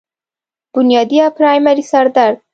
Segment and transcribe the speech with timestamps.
[0.75, 2.37] بنيادي يا پرائمري سر درد